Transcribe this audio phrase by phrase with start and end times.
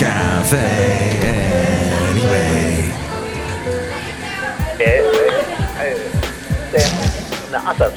[0.00, 0.56] cafe
[1.20, 2.90] anyway.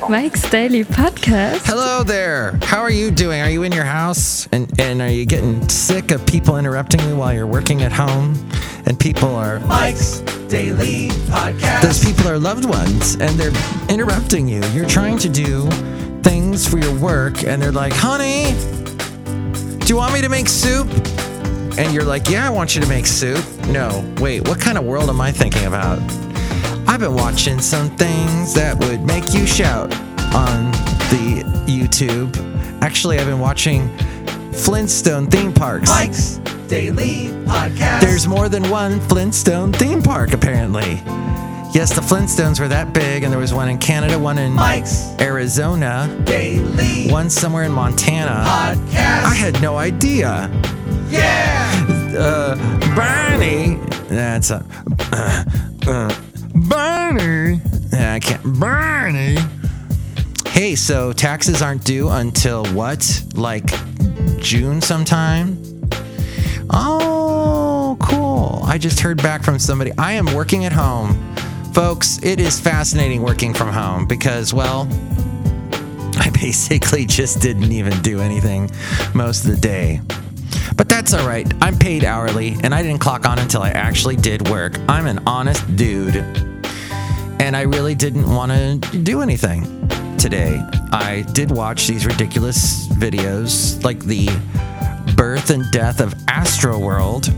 [0.10, 1.62] Mike's Daily Podcast.
[1.64, 2.60] Hello there.
[2.64, 3.40] How are you doing?
[3.40, 7.16] Are you in your house and, and are you getting sick of people interrupting you
[7.16, 8.36] while you're working at home?
[8.86, 11.84] And people are Mike's Daily Podcast.
[11.84, 13.54] those people are loved ones and they're
[13.88, 14.62] interrupting you.
[14.72, 15.70] You're trying to do
[16.22, 18.52] things for your work and they're like, honey,
[19.80, 20.90] do you want me to make soup?
[21.78, 23.44] And you're like, yeah, I want you to make soup.
[23.68, 26.00] No, wait, what kind of world am I thinking about?
[26.88, 29.92] I've been watching some things that would make you shout
[30.36, 30.72] on
[31.10, 32.36] the YouTube.
[32.82, 33.90] Actually, I've been watching
[34.52, 35.90] Flintstone theme parks.
[35.90, 38.02] Mike's Daily Podcast.
[38.02, 41.02] There's more than one Flintstone theme park, apparently.
[41.74, 45.20] Yes, the Flintstones were that big, and there was one in Canada, one in Mike's
[45.20, 48.44] Arizona, Daily one somewhere in Montana.
[48.46, 49.24] Podcast.
[49.24, 50.52] I had no idea.
[51.14, 52.16] Yeah.
[52.18, 52.74] Uh.
[54.14, 54.64] That's a.
[55.12, 55.44] Uh,
[55.88, 56.22] uh,
[56.54, 57.62] Barney.
[57.94, 58.60] I can't.
[58.60, 59.38] Barney.
[60.48, 63.24] Hey, so taxes aren't due until what?
[63.34, 63.66] Like
[64.38, 65.58] June sometime?
[66.70, 68.62] Oh, cool.
[68.66, 69.92] I just heard back from somebody.
[69.98, 71.34] I am working at home.
[71.74, 74.88] Folks, it is fascinating working from home because, well,
[76.18, 78.70] I basically just didn't even do anything
[79.16, 80.02] most of the day.
[80.76, 81.52] But that's all right.
[81.62, 84.78] I'm paid hourly and I didn't clock on until I actually did work.
[84.88, 86.16] I'm an honest dude.
[87.40, 90.62] And I really didn't want to do anything today.
[90.92, 94.28] I did watch these ridiculous videos like the
[95.16, 97.34] birth and death of Astro World.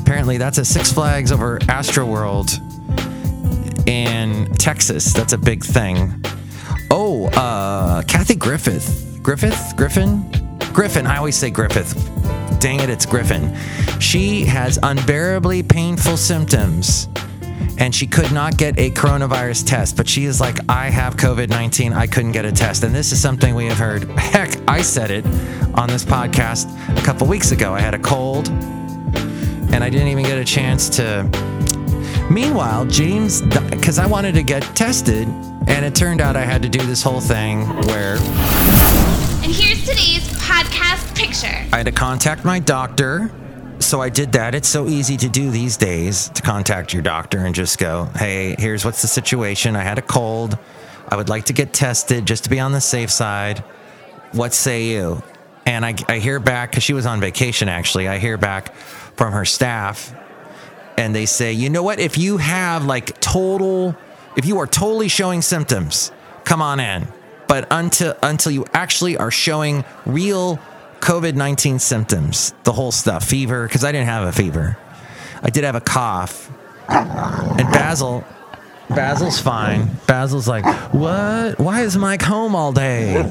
[0.00, 2.50] Apparently, that's a Six Flags over Astro World
[3.86, 5.12] in Texas.
[5.12, 6.24] That's a big thing.
[6.90, 9.18] Oh, uh, Kathy Griffith.
[9.22, 9.74] Griffith?
[9.76, 10.30] Griffin?
[10.72, 11.06] Griffin.
[11.06, 11.94] I always say Griffith.
[12.60, 13.56] Dang it, it's Griffin.
[14.00, 17.08] She has unbearably painful symptoms
[17.78, 19.96] and she could not get a coronavirus test.
[19.96, 21.92] But she is like, I have COVID 19.
[21.92, 22.82] I couldn't get a test.
[22.82, 24.04] And this is something we have heard.
[24.18, 25.24] Heck, I said it
[25.74, 26.68] on this podcast
[26.98, 27.72] a couple weeks ago.
[27.72, 31.28] I had a cold and I didn't even get a chance to.
[32.30, 35.26] Meanwhile, James, because I wanted to get tested,
[35.66, 38.16] and it turned out I had to do this whole thing where
[39.42, 41.68] And here's today's podcast picture.
[41.74, 43.30] I had to contact my doctor.
[43.80, 44.54] So I did that.
[44.54, 48.56] It's so easy to do these days to contact your doctor and just go, hey,
[48.58, 49.76] here's what's the situation.
[49.76, 50.58] I had a cold.
[51.06, 53.58] I would like to get tested just to be on the safe side.
[54.32, 55.22] What say you?
[55.66, 59.32] And I, I hear back, because she was on vacation actually, I hear back from
[59.34, 60.14] her staff
[60.96, 62.00] and they say, you know what?
[62.00, 63.94] If you have like total,
[64.36, 66.10] if you are totally showing symptoms,
[66.44, 67.06] come on in.
[67.48, 70.58] But until until you actually are showing real
[71.00, 74.76] COVID nineteen symptoms, the whole stuff, fever, because I didn't have a fever,
[75.42, 76.50] I did have a cough,
[76.88, 78.24] and Basil.
[78.90, 79.90] Basil's fine.
[80.06, 80.64] Basil's like,
[80.94, 81.58] what?
[81.58, 83.22] Why is Mike home all day?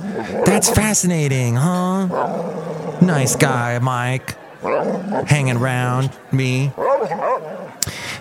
[0.45, 2.05] That's fascinating, huh?
[3.01, 4.37] Nice guy, Mike.
[4.61, 6.71] Hanging around me.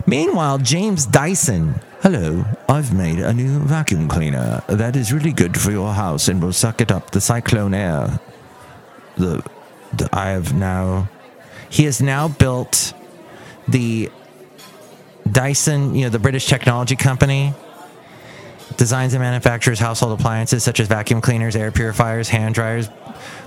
[0.06, 1.80] Meanwhile, James Dyson.
[2.00, 6.40] Hello, I've made a new vacuum cleaner that is really good for your house and
[6.40, 8.20] will suck it up the cyclone air.
[9.16, 9.44] The,
[9.92, 11.08] the I have now.
[11.68, 12.94] He has now built
[13.66, 14.08] the
[15.30, 17.52] Dyson, you know, the British technology company.
[18.76, 22.88] Designs and manufactures household appliances such as vacuum cleaners, air purifiers, hand dryers,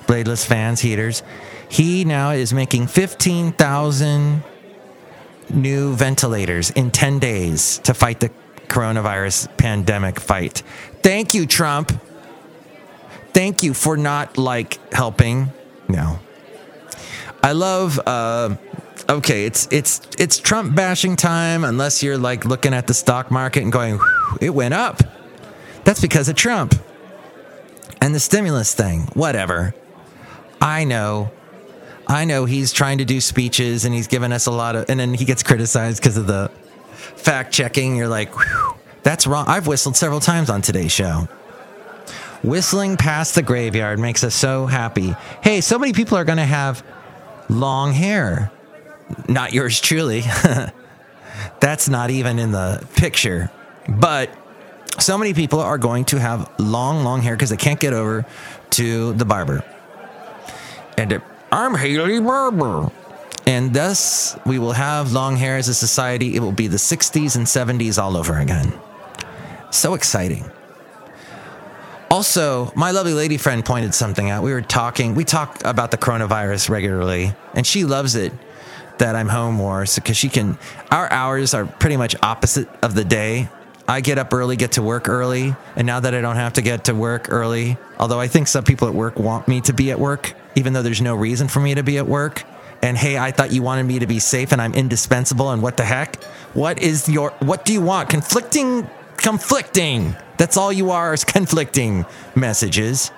[0.08, 1.24] bladeless fans, heaters.
[1.70, 4.44] He now is making 15,000
[5.50, 8.30] new ventilators in 10 days to fight the
[8.68, 10.64] coronavirus pandemic fight.
[11.02, 11.92] Thank you, Trump.
[13.34, 15.52] Thank you for not like helping.
[15.88, 16.20] No.
[17.42, 18.56] I love uh
[19.08, 23.64] okay, it's it's it's Trump bashing time unless you're like looking at the stock market
[23.64, 24.00] and going,
[24.42, 25.02] it went up.
[25.84, 26.76] That's because of Trump.
[28.02, 29.74] And the stimulus thing, whatever.
[30.62, 31.32] I know
[32.10, 35.00] I know he's trying to do speeches and he's given us a lot of, and
[35.00, 36.50] then he gets criticized because of the
[36.96, 37.96] fact checking.
[37.96, 38.34] You're like,
[39.04, 39.46] that's wrong.
[39.48, 41.28] I've whistled several times on today's show.
[42.42, 45.16] Whistling past the graveyard makes us so happy.
[45.44, 46.84] Hey, so many people are going to have
[47.48, 48.52] long hair.
[49.28, 50.24] Not yours truly.
[51.60, 53.52] that's not even in the picture.
[53.88, 54.32] But
[55.00, 58.26] so many people are going to have long, long hair because they can't get over
[58.72, 59.64] to the barber.
[60.98, 62.92] And it, I'm Haley Barber.
[63.48, 66.36] And thus, we will have long hair as a society.
[66.36, 68.74] It will be the 60s and 70s all over again.
[69.72, 70.50] So exciting.
[72.12, 74.44] Also, my lovely lady friend pointed something out.
[74.44, 78.34] We were talking, we talk about the coronavirus regularly, and she loves it.
[79.00, 80.58] that I'm home more because she can.
[80.92, 83.50] Our hours are pretty much opposite of the day.
[83.88, 86.62] I get up early, get to work early, and now that I don't have to
[86.62, 89.90] get to work early, although I think some people at work want me to be
[89.90, 92.44] at work, even though there's no reason for me to be at work.
[92.82, 95.78] And hey, I thought you wanted me to be safe and I'm indispensable and what
[95.78, 96.24] the heck?
[96.54, 98.10] What is your what do you want?
[98.10, 100.16] Conflicting conflicting.
[100.38, 102.06] That's all you are is conflicting
[102.36, 103.12] messages.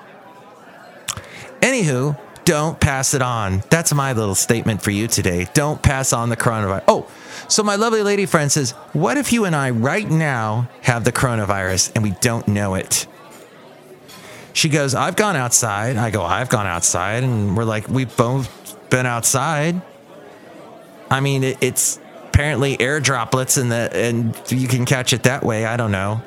[1.61, 3.61] Anywho, don't pass it on.
[3.69, 5.47] That's my little statement for you today.
[5.53, 6.83] Don't pass on the coronavirus.
[6.87, 7.07] Oh,
[7.47, 11.11] so my lovely lady friend says, What if you and I right now have the
[11.11, 13.05] coronavirus and we don't know it?
[14.53, 15.97] She goes, I've gone outside.
[15.97, 17.23] I go, I've gone outside.
[17.23, 18.49] And we're like, We've both
[18.89, 19.81] been outside.
[21.09, 25.43] I mean, it, it's apparently air droplets and the and you can catch it that
[25.43, 25.65] way.
[25.65, 26.21] I don't know.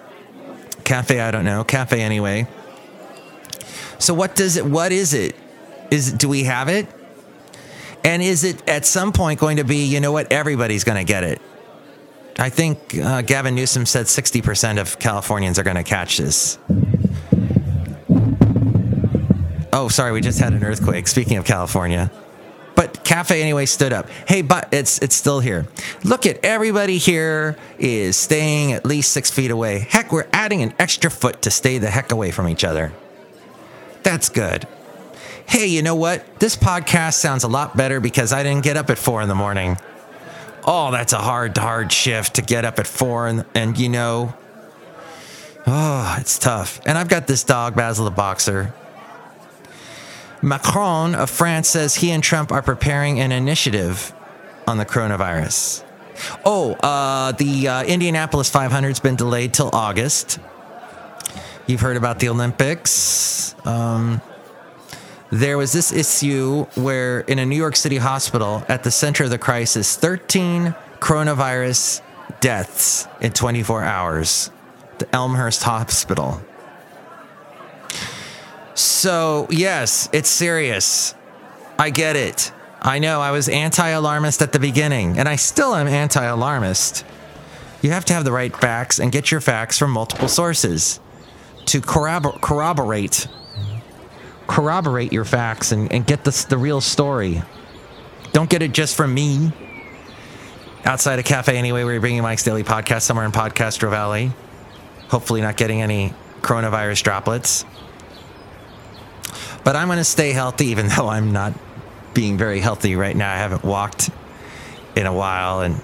[0.84, 1.64] Cafe, I don't know.
[1.64, 2.46] Cafe anyway.
[3.98, 5.34] So what does it what is it?
[5.90, 6.86] Is do we have it?
[8.04, 11.10] And is it at some point going to be, you know what, everybody's going to
[11.10, 11.40] get it?
[12.38, 16.58] I think uh, Gavin Newsom said 60% of Californians are going to catch this.
[19.74, 21.06] Oh, sorry, we just had an earthquake.
[21.06, 22.10] Speaking of California.
[22.74, 24.08] But Cafe anyway stood up.
[24.26, 25.66] Hey, but it's it's still here.
[26.02, 29.80] Look at everybody here is staying at least six feet away.
[29.80, 32.92] Heck, we're adding an extra foot to stay the heck away from each other.
[34.02, 34.66] That's good
[35.46, 36.40] hey, you know what?
[36.40, 39.34] This podcast sounds a lot better because I didn't get up at four in the
[39.34, 39.76] morning.
[40.66, 43.28] Oh, that's a hard, hard shift to get up at four.
[43.28, 44.34] And, and you know,
[45.66, 46.80] oh, it's tough.
[46.86, 48.72] And I've got this dog, Basil the Boxer.
[50.44, 54.12] Macron of France says he and Trump are preparing an initiative
[54.66, 55.82] on the coronavirus.
[56.44, 60.38] Oh, uh, the uh, Indianapolis 500 has been delayed till August.
[61.66, 63.54] You've heard about the Olympics.
[63.64, 64.20] Um,
[65.30, 69.30] there was this issue where in a New York City hospital at the center of
[69.30, 72.02] the crisis, 13 coronavirus
[72.40, 74.50] deaths in 24 hours.
[74.98, 76.42] The Elmhurst Hospital.
[78.74, 81.14] So, yes, it's serious.
[81.78, 82.52] I get it.
[82.82, 87.04] I know I was anti alarmist at the beginning, and I still am anti alarmist.
[87.82, 91.00] You have to have the right facts and get your facts from multiple sources
[91.66, 93.26] to corrobor- corroborate
[94.46, 97.42] corroborate your facts and, and get the, the real story.
[98.32, 99.52] Don't get it just from me.
[100.84, 104.32] Outside a cafe, anyway, where you're bringing Mike's Daily Podcast somewhere in Podcastro Valley.
[105.08, 106.12] Hopefully, not getting any
[106.42, 107.64] coronavirus droplets.
[109.64, 111.54] But I'm going to stay healthy, even though I'm not
[112.12, 113.32] being very healthy right now.
[113.32, 114.10] I haven't walked
[114.94, 115.80] in a while, and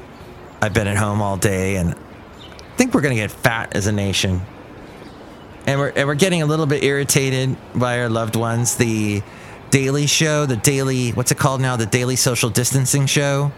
[0.63, 3.87] I've been at home all day, and I think we're going to get fat as
[3.87, 4.43] a nation
[5.67, 8.77] and we're and we're getting a little bit irritated by our loved ones.
[8.77, 9.23] The
[9.71, 11.77] Daily Show, the daily what's it called now?
[11.77, 13.53] The Daily Social Distancing Show.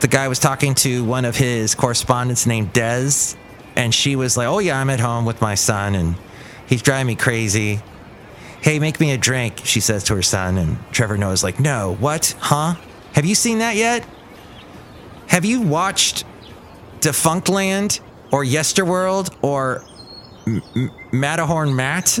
[0.00, 3.36] The guy was talking to one of his correspondents named Des,
[3.76, 6.14] and she was like, "Oh yeah, I'm at home with my son, and
[6.66, 7.80] he's driving me crazy."
[8.62, 11.96] Hey, make me a drink, she says to her son, and Trevor Noah's like, "No,
[11.98, 12.34] what?
[12.38, 12.74] Huh?
[13.14, 14.06] Have you seen that yet?
[15.28, 16.24] Have you watched
[17.00, 18.00] Defunctland
[18.32, 19.82] or Yesterworld or
[20.46, 22.18] M- Matterhorn Matt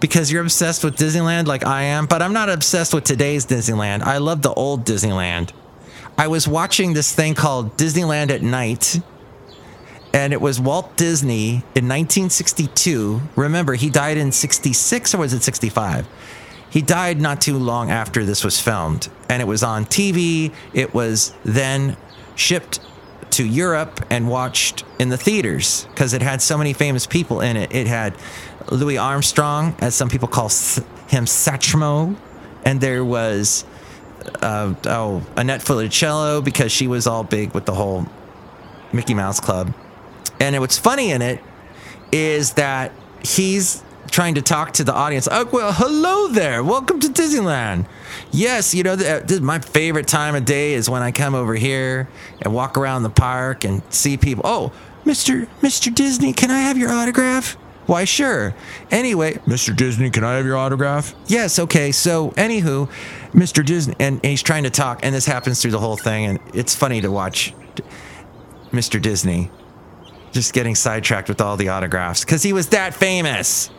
[0.00, 4.02] because you're obsessed with Disneyland like I am, but I'm not obsessed with today's Disneyland.
[4.02, 5.50] I love the old Disneyland.
[6.18, 9.00] I was watching this thing called Disneyland at Night,
[10.14, 13.20] and it was Walt Disney in 1962.
[13.34, 16.06] Remember, he died in 66 or was it 65?
[16.70, 20.52] He died not too long after this was filmed, and it was on TV.
[20.72, 21.96] It was then
[22.36, 22.80] shipped
[23.30, 27.56] to Europe and watched in the theaters because it had so many famous people in
[27.56, 27.74] it.
[27.74, 28.16] It had
[28.70, 32.16] Louis Armstrong, as some people call him Satchmo,
[32.64, 33.64] and there was
[34.42, 38.06] uh, oh Annette Funicello because she was all big with the whole
[38.92, 39.74] Mickey Mouse Club.
[40.44, 41.40] And what's funny in it
[42.12, 42.92] is that
[43.24, 45.26] he's trying to talk to the audience.
[45.30, 46.62] Oh, well, hello there.
[46.62, 47.86] Welcome to Disneyland.
[48.30, 52.08] Yes, you know, this my favorite time of day is when I come over here
[52.42, 54.42] and walk around the park and see people.
[54.44, 54.72] Oh,
[55.06, 55.48] Mr.
[55.62, 55.92] Mr.
[55.92, 57.54] Disney, can I have your autograph?
[57.86, 58.54] Why, sure.
[58.90, 59.74] Anyway, Mr.
[59.74, 61.14] Disney, can I have your autograph?
[61.26, 61.90] Yes, okay.
[61.90, 62.90] So, anywho,
[63.32, 63.64] Mr.
[63.64, 66.38] Disney, and, and he's trying to talk, and this happens through the whole thing, and
[66.52, 67.54] it's funny to watch
[68.72, 69.00] Mr.
[69.00, 69.50] Disney
[70.34, 73.70] just getting sidetracked with all the autographs because he was that famous.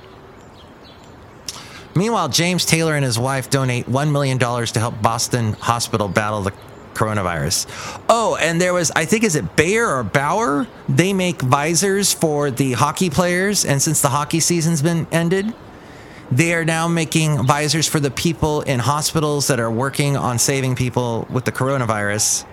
[1.95, 6.51] Meanwhile, James Taylor and his wife donate $1 million to help Boston Hospital battle the
[6.93, 7.67] coronavirus.
[8.09, 10.67] Oh, and there was, I think, is it Bayer or Bauer?
[10.89, 13.65] They make visors for the hockey players.
[13.65, 15.53] And since the hockey season's been ended,
[16.31, 20.75] They are now making visors for the people in hospitals that are working on saving
[20.75, 22.45] people with the coronavirus.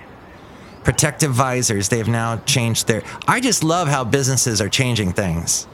[0.85, 1.89] Protective visors.
[1.89, 3.03] They have now changed their.
[3.27, 5.67] I just love how businesses are changing things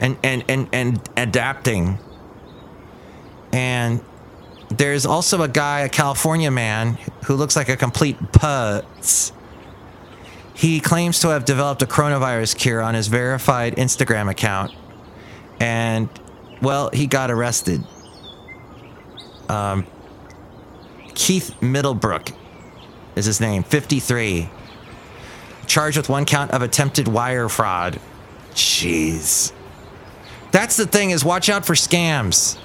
[0.00, 1.98] and, and, and, and adapting.
[3.52, 4.02] And
[4.68, 9.32] there's also a guy, a California man, who looks like a complete putz.
[10.54, 14.72] He claims to have developed a coronavirus cure on his verified Instagram account.
[15.60, 16.08] And,
[16.60, 17.84] well, he got arrested.
[19.48, 19.86] Um,
[21.14, 22.34] Keith Middlebrook
[23.16, 24.48] is his name, 53.
[25.66, 27.98] Charged with one count of attempted wire fraud.
[28.52, 29.52] Jeez.
[30.52, 32.58] That's the thing is watch out for scams.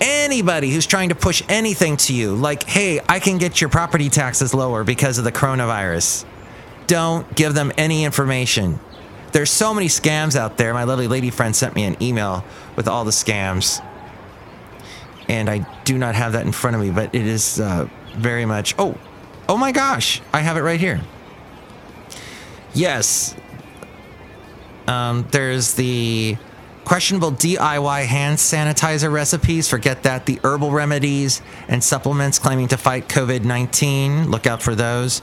[0.00, 4.08] Anybody who's trying to push anything to you, like, hey, I can get your property
[4.08, 6.24] taxes lower because of the coronavirus.
[6.86, 8.80] Don't give them any information.
[9.32, 10.74] There's so many scams out there.
[10.74, 12.44] My lovely lady friend sent me an email
[12.76, 13.84] with all the scams.
[15.28, 18.44] And I do not have that in front of me, but it is uh, very
[18.44, 18.74] much.
[18.78, 18.98] Oh,
[19.50, 21.00] oh my gosh, I have it right here.
[22.72, 23.34] Yes.
[24.86, 26.36] Um, there's the
[26.84, 29.68] questionable DIY hand sanitizer recipes.
[29.68, 30.26] Forget that.
[30.26, 34.30] The herbal remedies and supplements claiming to fight COVID 19.
[34.30, 35.20] Look out for those.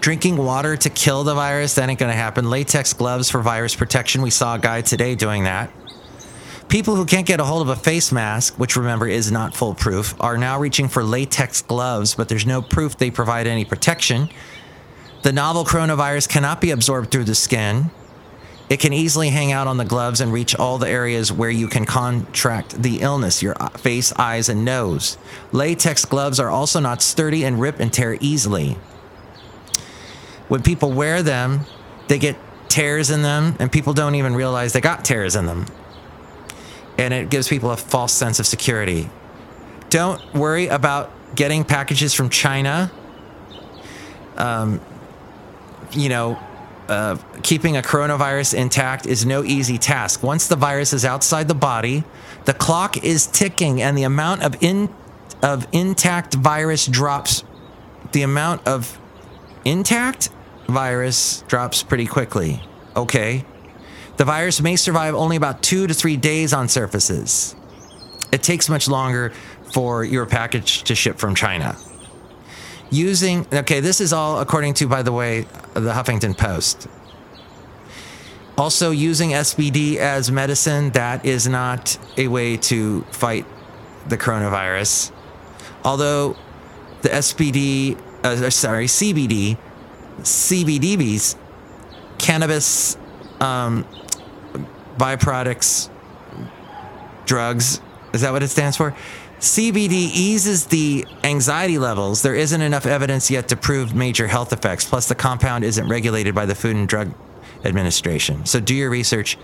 [0.00, 1.76] Drinking water to kill the virus.
[1.76, 2.50] That ain't going to happen.
[2.50, 4.20] Latex gloves for virus protection.
[4.20, 5.70] We saw a guy today doing that.
[6.70, 10.14] People who can't get a hold of a face mask, which remember is not foolproof,
[10.20, 14.28] are now reaching for latex gloves, but there's no proof they provide any protection.
[15.22, 17.90] The novel coronavirus cannot be absorbed through the skin.
[18.68, 21.66] It can easily hang out on the gloves and reach all the areas where you
[21.66, 25.18] can contract the illness your uh, face, eyes, and nose.
[25.50, 28.78] Latex gloves are also not sturdy and rip and tear easily.
[30.46, 31.62] When people wear them,
[32.06, 32.36] they get
[32.68, 35.66] tears in them, and people don't even realize they got tears in them.
[37.00, 39.08] And it gives people a false sense of security.
[39.88, 42.92] Don't worry about getting packages from China.
[44.36, 44.80] Um,
[45.92, 46.38] you know,
[46.90, 50.22] uh, keeping a coronavirus intact is no easy task.
[50.22, 52.04] Once the virus is outside the body,
[52.44, 54.92] the clock is ticking, and the amount of in
[55.42, 57.44] of intact virus drops.
[58.12, 58.98] The amount of
[59.64, 60.30] intact
[60.68, 62.60] virus drops pretty quickly.
[62.94, 63.46] Okay,
[64.20, 67.56] the virus may survive only about two to three days on surfaces.
[68.30, 69.32] It takes much longer
[69.72, 71.74] for your package to ship from China.
[72.90, 76.86] Using okay this is all according to by the way the huffington post.
[78.58, 83.46] Also using spd as medicine that is not a way to fight
[84.06, 85.12] the coronavirus.
[85.82, 86.36] Although
[87.00, 89.56] the spd uh, sorry cbd
[90.20, 91.36] cbdbs
[92.18, 92.98] cannabis
[93.40, 93.86] um,
[94.96, 95.90] byproducts
[97.26, 97.80] drugs
[98.12, 98.94] is that what it stands for
[99.40, 102.20] CBD eases the anxiety levels.
[102.20, 104.84] There isn't enough evidence yet to prove major health effects.
[104.84, 107.14] Plus, the compound isn't regulated by the Food and Drug
[107.64, 108.44] Administration.
[108.44, 109.38] So, do your research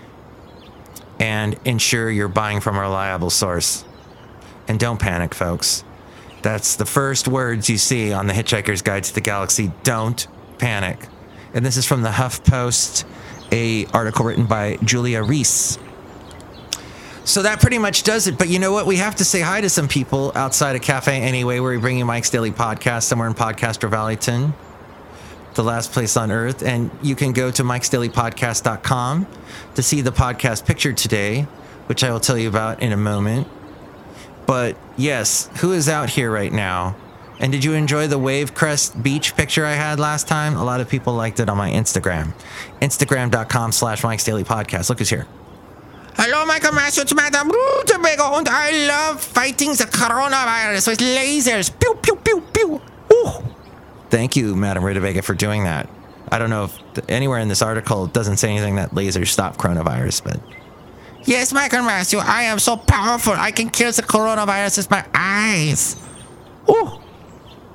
[1.19, 3.87] and ensure you're buying from a reliable source.
[4.69, 5.83] And don't panic, folks.
[6.43, 9.73] That's the first words you see on the Hitchhiker's Guide to the Galaxy.
[9.83, 10.27] Don't
[10.59, 11.09] panic.
[11.55, 13.05] And this is from the HuffPost,
[13.53, 15.79] a article written by Julia Reese.
[17.25, 18.39] So that pretty much does it.
[18.39, 18.87] But you know what?
[18.87, 21.99] We have to say hi to some people outside a cafe anyway, where we bring
[21.99, 24.55] you Mike's Daily Podcast somewhere in Podcaster Valleyton,
[25.55, 26.63] the last place on earth.
[26.63, 29.27] And you can go to mikesdailypodcast.com
[29.75, 31.43] to see the podcast picture today,
[31.87, 33.49] which I will tell you about in a moment.
[34.47, 36.95] But yes, who is out here right now?
[37.39, 40.57] And did you enjoy the wave crest beach picture I had last time?
[40.57, 42.33] A lot of people liked it on my Instagram.
[42.81, 44.89] Instagram.com slash Mike's Daily Podcast.
[44.89, 45.27] Look who's here.
[46.17, 47.03] Hello, Michael Master.
[47.03, 51.71] It's Madame Rutabaga, and I love fighting the coronavirus with lasers.
[51.79, 52.81] Pew, pew, pew, pew.
[53.13, 53.31] Ooh.
[54.09, 55.91] Thank you, Madame Rutabaga, for doing that.
[56.33, 59.59] I don't know if anywhere in this article it doesn't say anything that lasers stop
[59.59, 60.41] coronavirus, but.
[61.27, 63.35] Yes, Michael Master, I am so powerful.
[63.35, 65.97] I can kill the coronavirus with my eyes.
[66.71, 67.03] Ooh.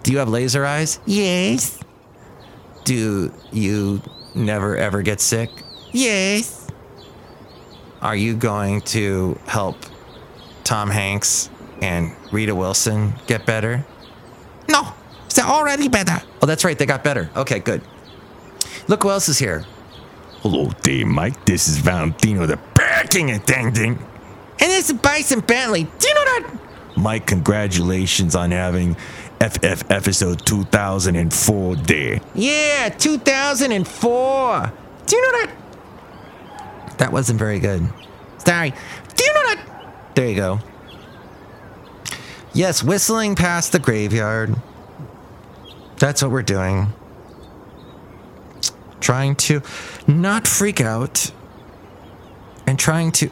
[0.04, 1.00] Do you have laser eyes?
[1.06, 1.80] Yes.
[2.84, 4.02] Do you
[4.34, 5.50] never ever get sick?
[5.92, 6.68] Yes.
[8.02, 9.78] Are you going to help
[10.64, 11.50] Tom Hanks
[11.82, 13.86] and Rita Wilson get better?
[14.68, 14.94] No,
[15.36, 16.22] they're already better.
[16.42, 17.30] Oh, that's right, they got better.
[17.36, 17.82] Okay, good.
[18.88, 19.66] Look who else is here.
[20.42, 21.46] Hello there, Mike.
[21.46, 24.00] This is Valentino the Packing Attendant.
[24.00, 25.84] And this is Bison Bentley.
[25.84, 26.60] Do you know that?
[26.98, 28.98] Mike, congratulations on having
[29.42, 32.22] FF episode 2004 there.
[32.36, 34.74] Yeah, 2004.
[35.08, 35.52] Do you know that?
[37.00, 37.90] That wasn't very good.
[38.38, 38.70] Sorry.
[38.70, 40.60] Do you know that There you go.
[42.54, 44.56] Yes, whistling past the graveyard.
[45.98, 46.94] That's what we're doing.
[49.00, 49.64] Trying to
[50.06, 51.32] not freak out
[52.68, 53.32] and trying to.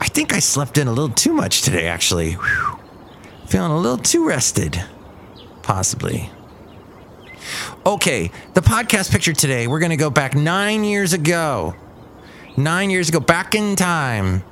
[0.00, 2.32] I think I slept in a little too much today, actually.
[2.32, 2.78] Whew.
[3.46, 4.82] Feeling a little too rested.
[5.64, 6.30] Possibly.
[7.86, 11.74] Okay, the podcast picture today, we're going to go back nine years ago.
[12.56, 14.44] Nine years ago, back in time.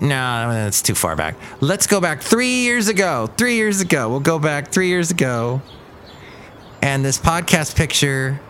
[0.00, 1.34] No, that's too far back.
[1.60, 3.26] Let's go back three years ago.
[3.36, 4.08] Three years ago.
[4.08, 5.62] We'll go back three years ago.
[6.80, 8.40] And this podcast picture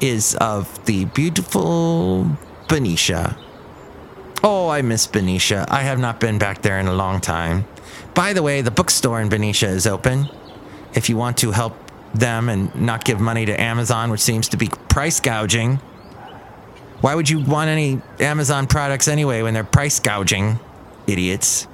[0.00, 3.36] is of the beautiful Benicia.
[4.44, 5.66] Oh, I miss Benicia.
[5.68, 7.66] I have not been back there in a long time.
[8.14, 10.28] By the way, the bookstore in Benicia is open.
[10.94, 11.76] If you want to help
[12.14, 15.76] them and not give money to Amazon, which seems to be price gouging.
[17.00, 20.58] Why would you want any Amazon products anyway when they're price gouging?
[21.06, 21.66] Idiots.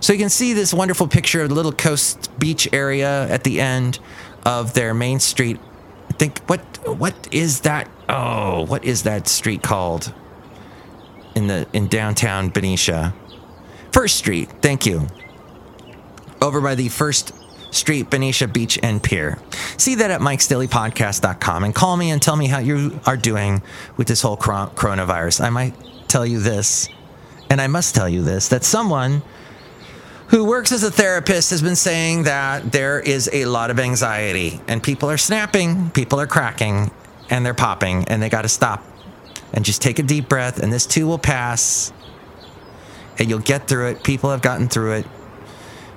[0.00, 3.60] So you can see this wonderful picture of the little coast beach area at the
[3.60, 3.98] end
[4.44, 5.58] of their main street.
[6.10, 6.60] I think what
[6.98, 7.88] what is that?
[8.08, 10.12] Oh, what is that street called?
[11.34, 13.14] In the in downtown Benicia.
[13.92, 14.50] First Street.
[14.60, 15.06] Thank you.
[16.42, 17.32] Over by the First
[17.70, 19.38] Street, Benicia Beach, and Pier.
[19.76, 23.62] See that at mikesdailypodcast.com and call me and tell me how you are doing
[23.96, 25.40] with this whole coronavirus.
[25.40, 25.74] I might
[26.08, 26.88] tell you this,
[27.48, 29.22] and I must tell you this, that someone
[30.28, 34.60] who works as a therapist has been saying that there is a lot of anxiety
[34.68, 36.90] and people are snapping, people are cracking,
[37.30, 38.84] and they're popping, and they got to stop
[39.52, 41.92] and just take a deep breath, and this too will pass,
[43.18, 44.04] and you'll get through it.
[44.04, 45.06] People have gotten through it.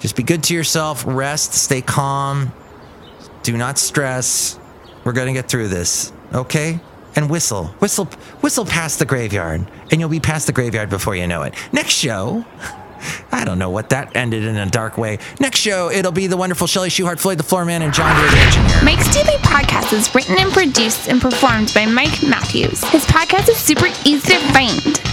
[0.04, 2.52] Just be good to yourself, rest, stay calm,
[3.42, 4.60] do not stress.
[5.06, 6.82] We're going to get through this, okay?
[7.16, 8.08] And whistle, whistle,
[8.42, 11.54] whistle past the graveyard, and you'll be past the graveyard before you know it.
[11.72, 12.44] Next show.
[13.32, 15.20] I don't know what that ended in a dark way.
[15.40, 18.42] Next show, it'll be the wonderful Shelly Shuhart, Floyd the Floor Man, and John Deere
[18.42, 18.84] Engineer.
[18.84, 22.84] Mike's Daily Podcast is written and produced and performed by Mike Matthews.
[22.90, 25.13] His podcast is super easy to find.